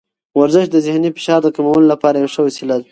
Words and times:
ورزش 0.39 0.65
د 0.71 0.77
ذهني 0.85 1.09
فشار 1.17 1.39
د 1.43 1.47
کمولو 1.55 1.85
لپاره 1.93 2.15
یوه 2.17 2.31
ښه 2.35 2.41
وسیله 2.47 2.73
ده. 2.77 2.79